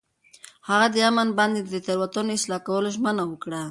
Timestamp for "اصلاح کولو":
2.37-2.89